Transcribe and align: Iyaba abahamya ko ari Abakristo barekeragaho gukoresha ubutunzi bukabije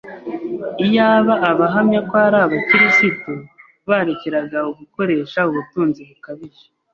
Iyaba 0.85 1.33
abahamya 1.49 1.99
ko 2.09 2.13
ari 2.25 2.37
Abakristo 2.45 3.31
barekeragaho 3.89 4.69
gukoresha 4.79 5.39
ubutunzi 5.49 6.01
bukabije 6.09 6.65